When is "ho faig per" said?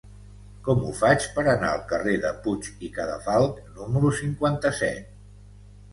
0.85-1.43